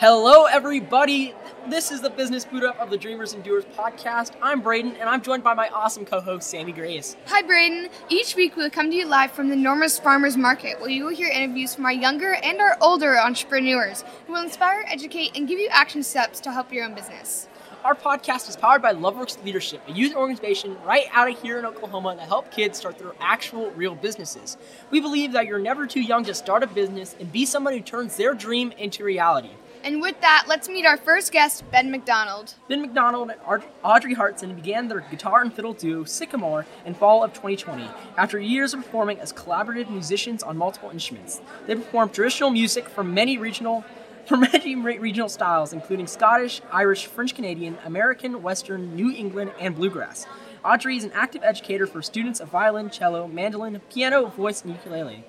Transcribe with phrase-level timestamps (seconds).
[0.00, 1.34] Hello, everybody.
[1.66, 4.30] This is the Business Boot Up of the Dreamers and Doers podcast.
[4.40, 7.16] I'm Braden, and I'm joined by my awesome co-host Sammy Grace.
[7.26, 7.88] Hi, Braden.
[8.08, 11.12] Each week we'll come to you live from the Norman's Farmers Market, where you will
[11.12, 15.58] hear interviews from our younger and our older entrepreneurs who will inspire, educate, and give
[15.58, 17.48] you action steps to help your own business.
[17.82, 21.66] Our podcast is powered by Loveworks Leadership, a youth organization right out of here in
[21.66, 24.58] Oklahoma that help kids start their actual real businesses.
[24.92, 27.80] We believe that you're never too young to start a business and be someone who
[27.80, 29.50] turns their dream into reality.
[29.84, 32.54] And with that, let's meet our first guest, Ben McDonald.
[32.68, 37.32] Ben McDonald and Audrey Hartson began their guitar and fiddle duo Sycamore in fall of
[37.32, 37.88] 2020.
[38.16, 43.14] After years of performing as collaborative musicians on multiple instruments, they performed traditional music from
[43.14, 43.84] many regional
[44.26, 50.26] from many regional styles, including Scottish, Irish, French Canadian, American, Western, New England, and bluegrass.
[50.64, 55.24] Audrey is an active educator for students of violin, cello, mandolin, piano, voice, and ukulele.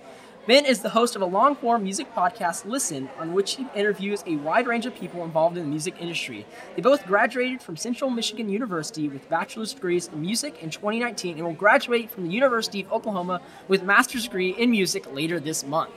[0.48, 4.23] Ben is the host of a long form music podcast, Listen, on which he interviews
[4.26, 6.45] a wide range of people involved in the music industry.
[6.76, 11.45] They both graduated from Central Michigan University with bachelor's degrees in music in 2019 and
[11.45, 15.92] will graduate from the University of Oklahoma with master's degree in music later this month.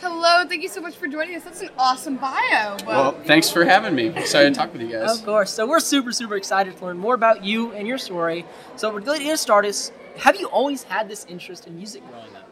[0.00, 1.44] Hello, thank you so much for joining us.
[1.44, 2.76] That's an awesome bio.
[2.86, 4.06] Well, thanks for having me.
[4.08, 5.18] Excited to talk with you guys.
[5.18, 5.52] Of course.
[5.52, 8.44] So we're super, super excited to learn more about you and your story.
[8.76, 9.76] So we're going to get started.
[10.18, 12.47] Have you always had this interest in music growing up?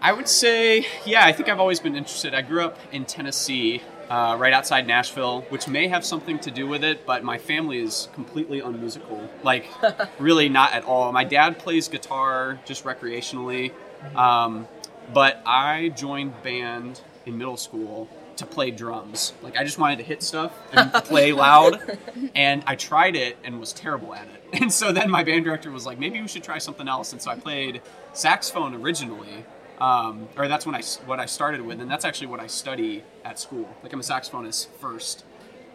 [0.00, 2.32] I would say, yeah, I think I've always been interested.
[2.32, 6.68] I grew up in Tennessee, uh, right outside Nashville, which may have something to do
[6.68, 9.28] with it, but my family is completely unmusical.
[9.42, 9.66] Like,
[10.20, 11.10] really not at all.
[11.12, 13.72] My dad plays guitar just recreationally,
[14.14, 14.68] um,
[15.12, 19.32] but I joined band in middle school to play drums.
[19.42, 21.98] Like, I just wanted to hit stuff and play loud,
[22.36, 24.60] and I tried it and was terrible at it.
[24.62, 27.12] And so then my band director was like, maybe we should try something else.
[27.12, 27.82] And so I played
[28.12, 29.44] saxophone originally
[29.78, 33.04] um, or that's when I what I started with, and that's actually what I study
[33.24, 33.68] at school.
[33.82, 35.24] Like I'm a saxophonist first,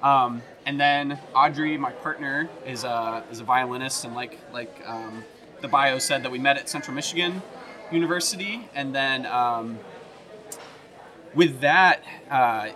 [0.01, 5.23] um, and then Audrey, my partner, is a is a violinist, and like like um,
[5.61, 7.41] the bio said that we met at Central Michigan
[7.91, 9.79] University, and then um,
[11.33, 12.69] with that, uh,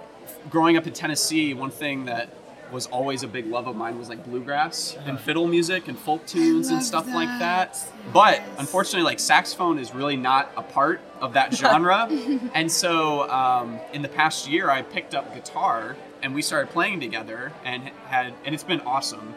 [0.49, 2.33] growing up in Tennessee, one thing that
[2.71, 6.25] was always a big love of mine was like bluegrass and fiddle music and folk
[6.25, 7.73] tunes and stuff like that.
[7.73, 8.13] that.
[8.13, 12.07] But unfortunately, like saxophone is really not a part of that genre.
[12.53, 16.99] and so um, in the past year, I picked up guitar and we started playing
[16.99, 19.33] together and had and it's been awesome.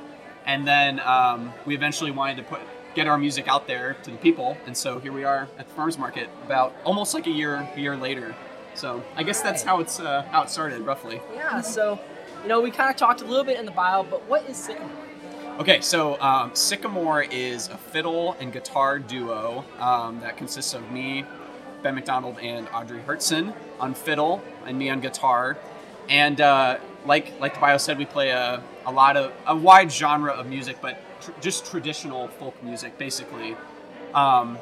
[0.46, 2.60] And then um, we eventually wanted to put
[2.94, 5.74] get our music out there to the people, and so here we are at the
[5.74, 8.34] farmers market about almost like a year a year later.
[8.74, 11.20] So I guess that's how it's uh, how it started roughly.
[11.34, 11.98] Yeah, so,
[12.42, 14.56] you know, we kind of talked a little bit in the bio, but what is
[14.56, 14.90] Sycamore?
[15.58, 21.24] Okay, so um, Sycamore is a fiddle and guitar duo um, that consists of me,
[21.82, 25.58] Ben McDonald, and Audrey Hertzen on fiddle, and me on guitar.
[26.08, 29.92] And uh, like like the bio said, we play a, a lot of a wide
[29.92, 33.54] genre of music, but tr- just traditional folk music, basically.
[34.14, 34.58] Um,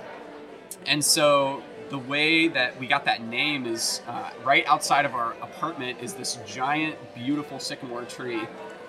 [0.84, 5.32] and so the way that we got that name is uh, right outside of our
[5.34, 8.40] apartment is this giant, beautiful sycamore tree.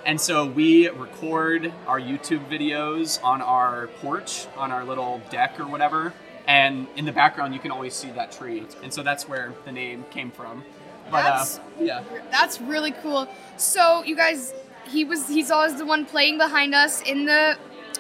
[0.06, 5.68] And so we record our YouTube videos on our porch, on our little deck or
[5.68, 6.14] whatever.
[6.48, 8.66] And in the background, you can always see that tree.
[8.82, 10.64] And so that's where the name came from.
[11.12, 12.04] But That's- uh, yeah.
[12.32, 13.28] That's really cool.
[13.58, 14.54] So you guys,
[14.88, 17.58] he was he's always the one playing behind us in the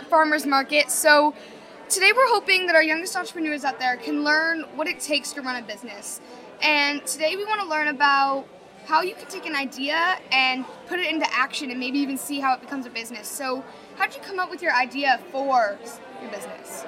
[0.10, 0.90] farmers market.
[0.90, 1.34] So
[1.90, 5.42] today we're hoping that our youngest entrepreneurs out there can learn what it takes to
[5.42, 6.22] run a business.
[6.62, 8.46] And today we want to learn about
[8.86, 12.40] how you can take an idea and put it into action and maybe even see
[12.40, 13.28] how it becomes a business.
[13.28, 13.64] So
[13.96, 15.80] how did you come up with your idea for
[16.22, 16.86] your business?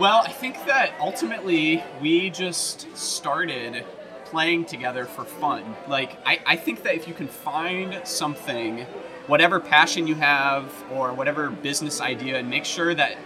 [0.00, 3.84] Well, I think that ultimately we just started
[4.24, 5.76] playing together for fun.
[5.86, 8.86] Like, I, I think that if you can find something,
[9.26, 13.18] whatever passion you have or whatever business idea, and make sure that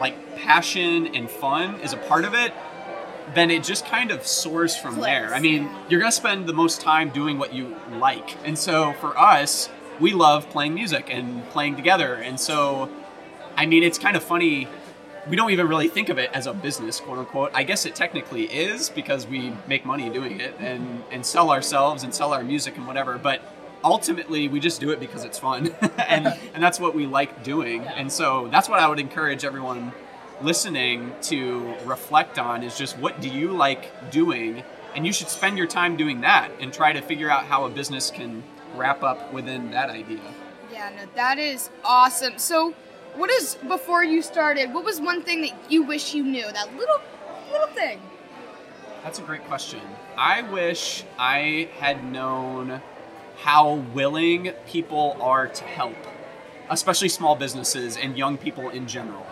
[0.00, 2.52] like passion and fun is a part of it,
[3.34, 5.34] then it just kind of soars from Clicks, there.
[5.34, 5.84] I mean, yeah.
[5.88, 8.36] you're gonna spend the most time doing what you like.
[8.46, 9.68] And so for us,
[10.00, 12.14] we love playing music and playing together.
[12.14, 12.90] And so,
[13.56, 14.68] I mean, it's kind of funny.
[15.28, 17.50] We don't even really think of it as a business, quote unquote.
[17.52, 22.02] I guess it technically is because we make money doing it and, and sell ourselves
[22.02, 23.18] and sell our music and whatever.
[23.18, 23.42] But
[23.84, 25.74] ultimately, we just do it because it's fun.
[26.08, 27.82] and, and that's what we like doing.
[27.82, 29.92] And so that's what I would encourage everyone
[30.40, 34.62] listening to reflect on is just what do you like doing
[34.94, 37.68] and you should spend your time doing that and try to figure out how a
[37.68, 38.42] business can
[38.76, 40.20] wrap up within that idea
[40.72, 42.38] Yeah, no, that is awesome.
[42.38, 42.72] So,
[43.16, 44.72] what is before you started?
[44.72, 46.46] What was one thing that you wish you knew?
[46.52, 47.00] That little,
[47.50, 48.00] little thing.
[49.02, 49.80] that's a great question
[50.16, 52.80] i wish i had known
[53.38, 55.96] how willing people are to help,
[56.68, 59.26] especially small businesses and young people in general.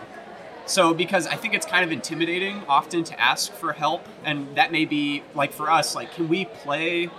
[0.65, 4.71] So, because I think it's kind of intimidating often to ask for help, and that
[4.71, 7.09] may be like for us, like, can we play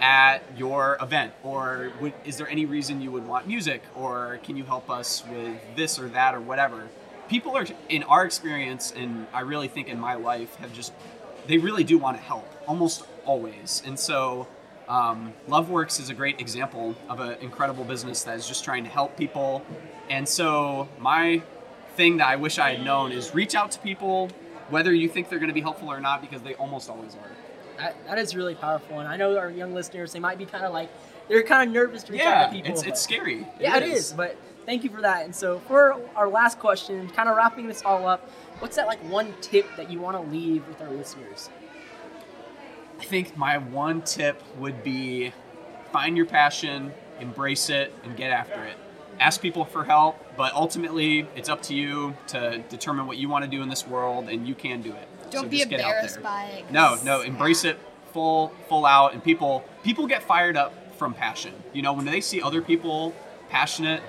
[0.00, 1.32] at your event?
[1.42, 3.82] Or would, is there any reason you would want music?
[3.94, 6.88] Or can you help us with this or that or whatever?
[7.28, 10.92] People are, in our experience, and I really think in my life, have just,
[11.46, 13.82] they really do want to help almost always.
[13.86, 14.48] And so,
[14.88, 18.90] um, LoveWorks is a great example of an incredible business that is just trying to
[18.90, 19.64] help people.
[20.08, 21.42] And so, my
[21.94, 24.30] thing that I wish I had known is reach out to people,
[24.70, 27.30] whether you think they're going to be helpful or not, because they almost always are.
[27.76, 30.64] That, that is really powerful, and I know our young listeners they might be kind
[30.64, 30.90] of like
[31.28, 32.72] they're kind of nervous to reach out to people.
[32.72, 33.46] it's, it's scary.
[33.60, 34.12] yeah, it is.
[34.12, 34.36] But
[34.66, 35.24] thank you for that.
[35.24, 38.98] And so for our last question, kind of wrapping this all up, what's that like
[39.10, 41.50] one tip that you want to leave with our listeners?
[42.98, 45.32] I think my one tip would be
[45.92, 48.76] find your passion, embrace it, and get after it.
[49.20, 53.44] Ask people for help, but ultimately it's up to you to determine what you want
[53.44, 55.08] to do in this world, and you can do it.
[55.30, 56.70] Don't So be just get out embarrassed by it.
[56.70, 57.78] No, no, embrace it
[58.12, 61.52] full full out and people people get fired up from passion.
[61.72, 63.14] You know, when they see other people
[63.50, 64.02] passionate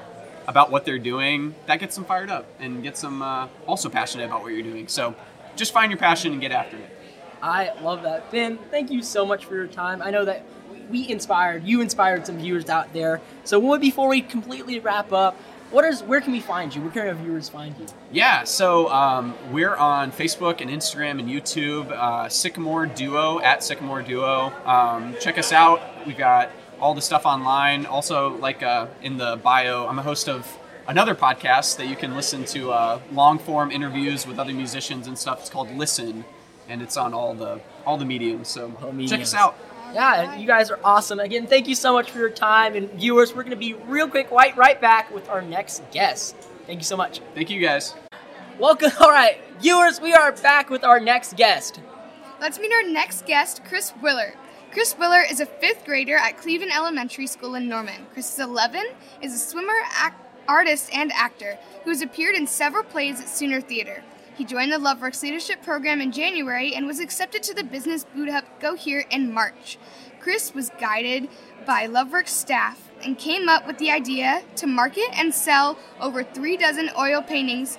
[0.48, 4.26] about what they're doing, that gets them fired up and gets them uh, also passionate
[4.26, 4.88] about what you're doing.
[4.88, 5.16] So
[5.56, 6.98] just find your passion and get after it.
[7.42, 8.32] I love that.
[8.32, 10.02] Ben, thank you so much for your time.
[10.02, 10.44] I know that
[10.90, 13.22] we inspired, you inspired some viewers out there.
[13.44, 15.36] So before we completely wrap up,
[15.72, 16.82] what is where can we find you?
[16.82, 17.86] Where can our viewers find you?
[18.12, 24.02] Yeah, so um, we're on Facebook and Instagram and YouTube, uh, Sycamore Duo at Sycamore
[24.02, 24.52] Duo.
[24.66, 25.80] Um, check us out.
[26.08, 26.50] We've got
[26.80, 27.86] all the stuff online.
[27.86, 30.58] Also, like uh, in the bio, I'm a host of
[30.88, 35.20] another podcast that you can listen to uh, long form interviews with other musicians and
[35.20, 35.42] stuff.
[35.42, 36.26] It's called Listen,
[36.70, 38.48] and it's on all the all the mediums.
[38.48, 39.22] So All check mediums.
[39.22, 39.58] us out.
[39.94, 41.20] Yeah, you guys are awesome.
[41.20, 42.76] Again, thank you so much for your time.
[42.76, 46.36] And viewers, we're going to be real quick right, right back with our next guest.
[46.68, 47.22] Thank you so much.
[47.34, 47.96] Thank you guys.
[48.60, 48.92] Welcome.
[49.00, 51.82] All right, viewers, we are back with our next guest.
[52.40, 54.36] Let's meet our next guest, Chris Willer.
[54.72, 58.06] Chris Willer is a fifth grader at Cleveland Elementary School in Norman.
[58.14, 58.86] Chris is 11,
[59.24, 59.74] is a swimmer,
[60.06, 60.14] ac-
[60.48, 64.04] artist, and actor who has appeared in several plays at Sooner Theater.
[64.40, 68.30] He joined the LoveWorks Leadership Program in January and was accepted to the Business Boot
[68.30, 69.78] Up Go Here in March.
[70.22, 71.28] Chris was guided
[71.66, 76.56] by LoveWorks staff and came up with the idea to market and sell over three
[76.56, 77.78] dozen oil paintings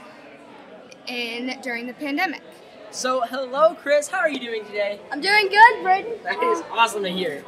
[1.07, 2.43] in during the pandemic.
[2.91, 4.09] So, hello, Chris.
[4.09, 5.01] How are you doing today?
[5.11, 6.13] I'm doing good, Braden.
[6.25, 7.43] That is awesome to hear.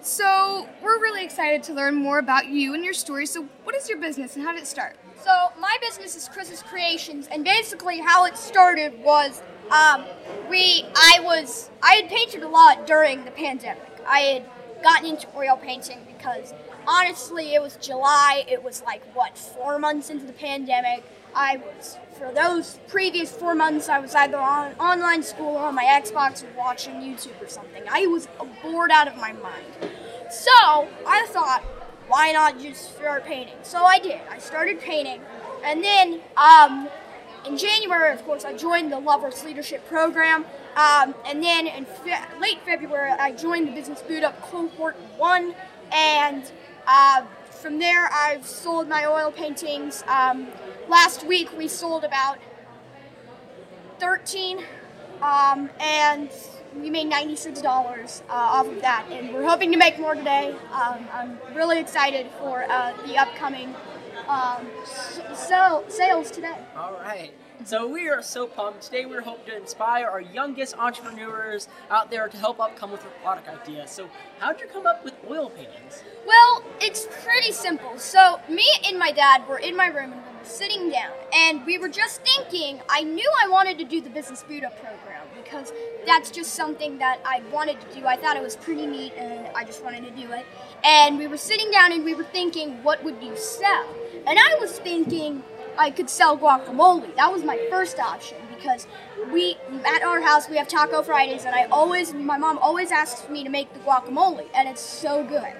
[0.00, 3.26] So, we're really excited to learn more about you and your story.
[3.26, 4.96] So, what is your business and how did it start?
[5.24, 9.40] So my business is Chris's Creations, and basically how it started was
[9.70, 10.04] um,
[10.50, 13.88] we I was I had painted a lot during the pandemic.
[14.06, 16.52] I had gotten into oil painting because
[16.86, 18.44] honestly it was July.
[18.46, 21.02] It was like what four months into the pandemic.
[21.34, 25.74] I was for those previous four months I was either on online school or on
[25.74, 27.82] my Xbox or watching YouTube or something.
[27.90, 28.28] I was
[28.62, 29.64] bored out of my mind.
[30.30, 31.62] So I thought,
[32.08, 33.56] why not just start painting?
[33.62, 34.20] So I did.
[34.30, 35.20] I started painting,
[35.64, 36.88] and then um,
[37.46, 40.44] in January, of course, I joined the Loveworks Leadership Program,
[40.76, 45.54] um, and then in fe- late February, I joined the Business Boot Up Cohort One,
[45.92, 46.50] and
[46.86, 50.04] uh, from there, I've sold my oil paintings.
[50.06, 50.48] Um,
[50.88, 52.38] last week, we sold about
[54.00, 54.58] 13
[55.22, 56.28] um, and
[56.80, 61.06] we made $96 uh, off of that and we're hoping to make more today um,
[61.12, 63.74] i'm really excited for uh, the upcoming
[64.28, 64.66] um,
[65.34, 67.34] so, sales today All right.
[67.64, 68.82] So we are so pumped.
[68.82, 73.04] Today we're hoping to inspire our youngest entrepreneurs out there to help up come with
[73.04, 73.86] a product idea.
[73.86, 76.02] So how'd you come up with oil paintings?
[76.26, 80.38] well it's pretty simple so me and my dad were in my room and we
[80.38, 84.10] were sitting down and we were just thinking i knew i wanted to do the
[84.10, 85.13] business boot up program
[85.54, 85.72] because
[86.06, 88.06] that's just something that i wanted to do.
[88.06, 90.44] I thought it was pretty neat and i just wanted to do it.
[90.84, 93.86] And we were sitting down and we were thinking what would you sell?
[94.26, 95.42] And i was thinking
[95.78, 97.14] i could sell guacamole.
[97.16, 98.86] That was my first option because
[99.32, 99.56] we
[99.86, 103.44] at our house we have taco fridays and i always my mom always asks me
[103.44, 105.52] to make the guacamole and it's so good.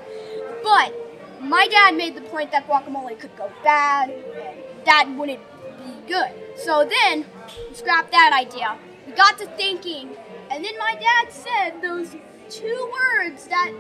[0.62, 0.92] But
[1.40, 5.40] my dad made the point that guacamole could go bad and that wouldn't
[5.84, 6.32] be good.
[6.56, 7.26] So then
[7.72, 8.76] scrap that idea.
[9.06, 10.10] We got to thinking,
[10.50, 12.14] and then my dad said those
[12.48, 13.72] two words that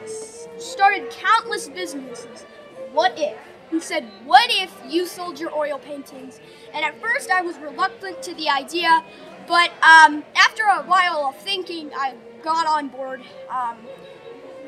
[0.58, 2.46] started countless businesses.
[2.92, 3.36] What if?
[3.70, 6.40] He said, What if you sold your oil paintings?
[6.72, 9.04] And at first I was reluctant to the idea,
[9.46, 13.22] but um, after a while of thinking, I got on board.
[13.48, 13.78] Um,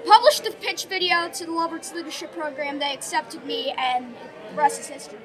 [0.06, 2.78] published the pitch video to the Loveworks Leadership Program.
[2.78, 4.14] They accepted me, and
[4.50, 5.18] the rest is history.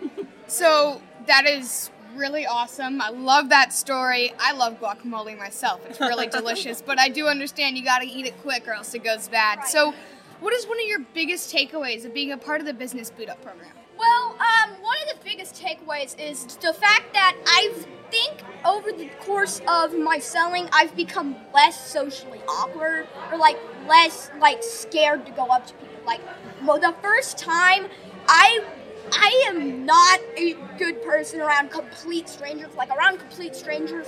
[0.48, 3.00] So that is really awesome.
[3.00, 4.32] I love that story.
[4.38, 5.80] I love guacamole myself.
[5.88, 8.94] It's really delicious, but I do understand you got to eat it quick or else
[8.94, 9.58] it goes bad.
[9.58, 9.68] Right.
[9.68, 9.94] So,
[10.40, 13.28] what is one of your biggest takeaways of being a part of the Business Boot
[13.28, 13.70] Up program?
[13.96, 17.72] Well, um, one of the biggest takeaways is the fact that I
[18.10, 24.30] think over the course of my selling, I've become less socially awkward or like less
[24.40, 25.94] like scared to go up to people.
[26.04, 26.20] Like,
[26.64, 27.86] well, the first time
[28.26, 28.64] I.
[29.10, 32.74] I am not a good person around complete strangers.
[32.76, 34.06] Like around complete strangers,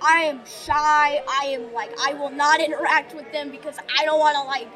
[0.00, 1.22] I am shy.
[1.28, 4.68] I am like I will not interact with them because I don't want to like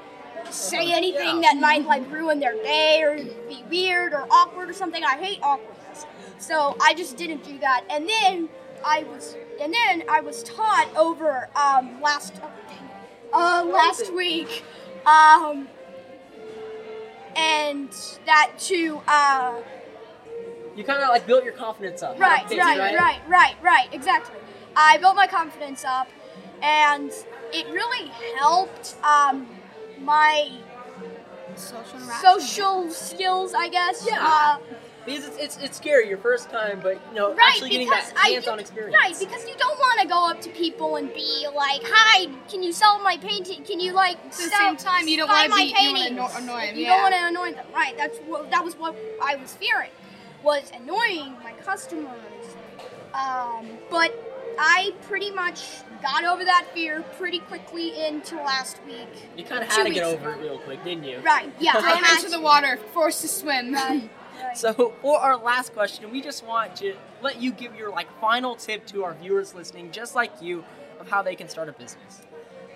[0.53, 3.17] say anything that might like ruin their day or
[3.49, 5.05] be weird or awkward or something.
[5.05, 6.07] I hate awkwardness.
[6.39, 7.85] So I just didn't do that.
[7.91, 8.49] And then
[8.85, 12.41] I was and then I was taught over um, last
[13.33, 14.65] uh, last week
[15.07, 15.69] um,
[17.37, 17.91] and
[18.27, 19.61] that to uh,
[20.77, 22.19] You kind of like built your confidence up.
[22.19, 24.37] right, Things, right, right, right, right, exactly.
[24.77, 26.09] I built my confidence up,
[26.63, 27.11] and
[27.53, 29.47] it really helped um,
[30.01, 30.51] my
[31.57, 34.07] Social social skills, I guess.
[34.09, 34.19] Yeah.
[34.21, 34.57] Uh,
[35.05, 38.13] Because it's, it's, it's scary your first time, but you know, right, actually getting that
[38.17, 38.97] hands-on you- experience.
[39.03, 42.63] Right, because you don't want to go up to people and be like, "Hi, can
[42.63, 43.65] you sell my painting?
[43.65, 46.17] Can you like At the sell, same time, you don't want to my be you
[46.17, 46.77] want to annoy them.
[46.77, 46.91] You yeah.
[46.91, 47.97] don't want to annoy them, right?
[47.97, 49.91] That's what that was what I was fearing,
[50.43, 52.15] was annoying my customers.
[53.15, 54.15] Um, but
[54.59, 55.65] I pretty much
[56.03, 59.09] got over that fear pretty quickly into last week.
[59.37, 61.19] You kind of had to get weeks over it real quick, didn't you?
[61.21, 61.53] Right?
[61.59, 63.75] Yeah, I Thrown into the water, forced to swim.
[63.75, 64.11] Right,
[64.55, 68.57] So for our last question, we just want to let you give your like final
[68.57, 70.65] tip to our viewers listening, just like you,
[71.01, 72.23] of how they can start a business.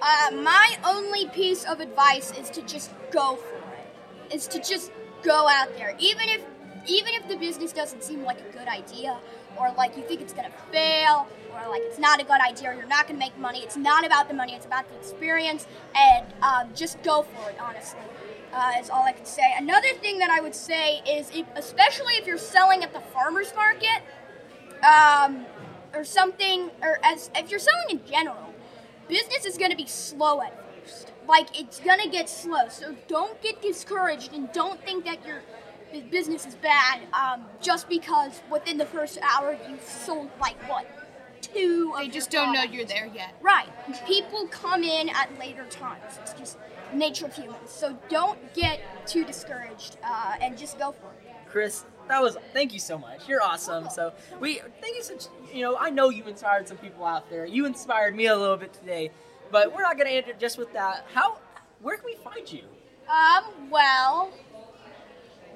[0.00, 4.34] Uh, my only piece of advice is to just go for it.
[4.34, 4.90] Is to just
[5.22, 6.42] go out there, even if
[6.86, 9.18] even if the business doesn't seem like a good idea,
[9.56, 12.86] or like you think it's gonna fail, or like it's not a good idea, you're
[12.86, 13.60] not gonna make money.
[13.60, 17.56] It's not about the money; it's about the experience, and um, just go for it.
[17.60, 18.00] Honestly,
[18.52, 19.54] uh, is all I can say.
[19.56, 23.52] Another thing that I would say is, if, especially if you're selling at the farmers
[23.54, 24.02] market,
[24.84, 25.44] um,
[25.94, 28.54] or something, or as if you're selling in general,
[29.08, 31.12] business is going to be slow at first.
[31.28, 32.68] Like it's going to get slow.
[32.68, 35.42] So don't get discouraged and don't think that your
[35.92, 40.86] bu- business is bad um, just because within the first hour you've sold like what
[41.54, 41.94] two.
[41.96, 43.34] They of just your don't know you're there yet.
[43.40, 43.68] Right.
[44.06, 46.18] People come in at later times.
[46.22, 46.58] It's just
[46.92, 47.70] nature of humans.
[47.70, 51.34] So don't get too discouraged uh, and just go for it.
[51.48, 53.28] Chris, that was thank you so much.
[53.28, 53.88] You're awesome.
[53.88, 57.46] So we thank you such you know, I know you inspired some people out there.
[57.46, 59.10] You inspired me a little bit today.
[59.50, 61.06] But we're not gonna end it just with that.
[61.12, 61.38] How
[61.80, 62.64] where can we find you?
[63.08, 64.30] Um, well,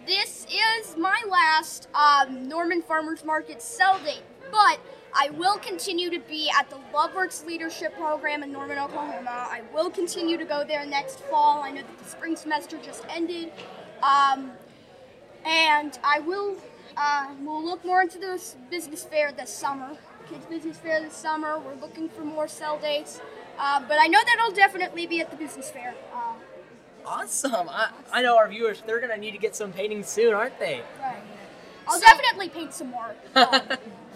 [0.07, 4.79] this is my last um, Norman Farmers Market sell date, but
[5.15, 9.31] I will continue to be at the Loveworks Leadership Program in Norman, Oklahoma.
[9.51, 11.63] I will continue to go there next fall.
[11.63, 13.51] I know that the spring semester just ended.
[14.03, 14.53] Um,
[15.45, 16.57] and I will
[16.97, 19.97] uh, we'll look more into this business fair this summer.
[20.29, 21.59] Kids Business Fair this summer.
[21.59, 23.21] We're looking for more sell dates.
[23.59, 25.95] Uh, but I know that I'll definitely be at the business fair.
[26.15, 26.35] Uh,
[27.07, 27.69] Awesome.
[27.71, 30.83] I, I know our viewers they're gonna need to get some paintings soon, aren't they?
[31.01, 31.17] Right.
[31.87, 33.15] I'll So- definitely paint some more.
[33.35, 33.63] Um,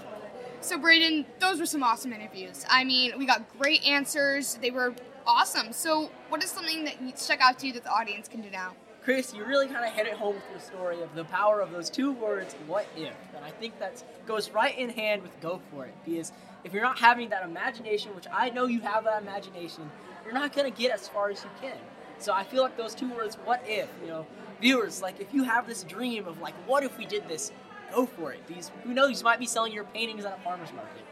[0.63, 2.65] So, Braden, those were some awesome interviews.
[2.71, 4.59] I mean, we got great answers.
[4.63, 4.95] They were
[5.27, 5.73] awesome.
[5.73, 8.75] So, what is something that stuck out to you that the audience can do now?
[9.03, 11.73] Chris, you really kind of hit it home with your story of the power of
[11.73, 13.13] those two words, what if.
[13.35, 15.95] And I think that goes right in hand with go for it.
[16.05, 16.31] Because
[16.63, 19.91] if you're not having that imagination, which I know you have that imagination,
[20.25, 21.77] you're not going to get as far as you can.
[22.19, 24.25] So I feel like those two words, what if, you know,
[24.61, 27.51] viewers, like if you have this dream of like, what if we did this,
[27.93, 28.41] go for it.
[28.47, 31.05] Because who knows, you might be selling your paintings at a farmer's market.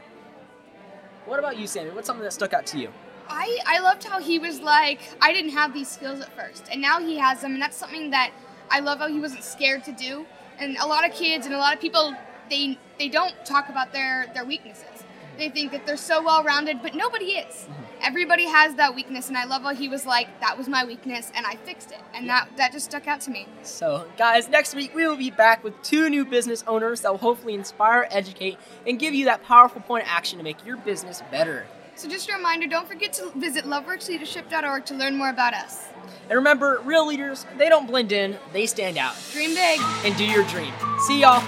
[1.27, 1.91] What about you, Sammy?
[1.91, 2.91] What's something that stuck out to you?
[3.29, 6.83] I, I loved how he was like, I didn't have these skills at first, and
[6.83, 8.33] now he has them, and that's something that
[8.71, 10.27] I love how he wasn't scared to do.
[10.59, 12.15] And a lot of kids and a lot of people,
[12.51, 15.05] they they don't talk about their their weaknesses.
[15.39, 17.55] They think that they're so well rounded, but nobody is.
[17.55, 17.90] Mm-hmm.
[18.03, 21.31] Everybody has that weakness, and I love how he was like, that was my weakness,
[21.35, 23.47] and I fixed it, and that that just stuck out to me.
[23.63, 27.19] So, guys, next week we will be back with two new business owners that will
[27.19, 31.23] hopefully inspire, educate, and give you that powerful point of action to make your business
[31.31, 31.67] better.
[31.95, 35.89] So just a reminder, don't forget to visit loveworksleadership.org to learn more about us.
[36.31, 39.15] And remember, real leaders, they don't blend in, they stand out.
[39.33, 39.81] Dream big.
[40.05, 40.73] And do your dream.
[41.07, 41.45] See y'all